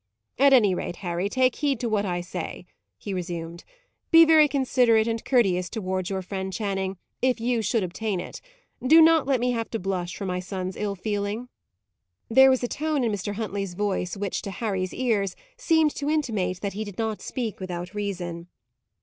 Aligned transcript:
"At 0.39 0.51
any 0.51 0.73
rate, 0.73 0.95
Harry, 1.05 1.29
take 1.29 1.57
heed 1.57 1.79
to 1.81 1.87
what 1.87 2.07
I 2.07 2.21
say," 2.21 2.65
he 2.97 3.13
resumed. 3.13 3.63
"Be 4.09 4.25
very 4.25 4.47
considerate 4.47 5.07
and 5.07 5.23
courteous 5.23 5.69
towards 5.69 6.09
your 6.09 6.23
friend 6.23 6.51
Channing, 6.51 6.97
if 7.21 7.39
you 7.39 7.61
should 7.61 7.83
obtain 7.83 8.19
it. 8.19 8.41
Do 8.83 8.99
not 8.99 9.27
let 9.27 9.39
me 9.39 9.51
have 9.51 9.69
to 9.69 9.79
blush 9.79 10.15
for 10.15 10.25
my 10.25 10.39
son's 10.39 10.75
ill 10.75 10.95
feeling." 10.95 11.49
There 12.29 12.49
was 12.49 12.63
a 12.63 12.67
tone 12.67 13.03
in 13.03 13.11
Mr. 13.11 13.35
Huntley's 13.35 13.75
voice 13.75 14.17
which, 14.17 14.41
to 14.41 14.49
Harry's 14.49 14.91
ears, 14.91 15.35
seemed 15.55 15.93
to 15.97 16.09
intimate 16.09 16.61
that 16.61 16.73
he 16.73 16.83
did 16.83 16.97
not 16.97 17.21
speak 17.21 17.59
without 17.59 17.93
reason. 17.93 18.47